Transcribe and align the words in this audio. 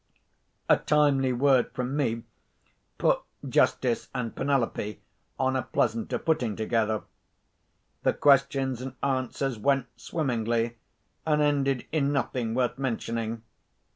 A 0.67 0.77
timely 0.77 1.31
word 1.31 1.69
from 1.73 1.95
me 1.95 2.23
put 2.97 3.21
Justice 3.47 4.07
and 4.15 4.35
Penelope 4.35 4.99
on 5.37 5.55
a 5.55 5.61
pleasanter 5.61 6.17
footing 6.17 6.55
together. 6.55 7.03
The 8.01 8.13
questions 8.13 8.81
and 8.81 8.95
answers 9.03 9.59
went 9.59 9.85
swimmingly, 9.95 10.77
and 11.23 11.39
ended 11.39 11.85
in 11.91 12.11
nothing 12.11 12.55
worth 12.55 12.79
mentioning. 12.79 13.43